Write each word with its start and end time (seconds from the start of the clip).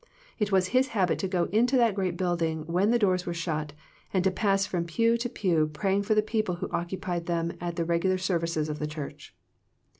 It 0.39 0.51
was 0.51 0.69
his 0.69 0.87
habit 0.97 1.19
to 1.19 1.27
go 1.27 1.43
into 1.53 1.77
that 1.77 1.93
great 1.93 2.17
building 2.17 2.65
when 2.65 2.89
the 2.89 2.97
doors 2.97 3.27
were 3.27 3.35
shut, 3.35 3.71
and 4.11 4.23
to 4.23 4.31
pass 4.31 4.65
from 4.65 4.85
pew 4.85 5.15
to 5.17 5.29
pew 5.29 5.69
praying 5.71 6.01
for 6.01 6.15
the 6.15 6.23
people 6.23 6.55
who 6.55 6.67
occupied 6.71 7.27
them 7.27 7.55
at 7.61 7.75
the 7.75 7.85
regular 7.85 8.17
services 8.17 8.67
of 8.67 8.79
the 8.79 8.87
church. 8.87 9.35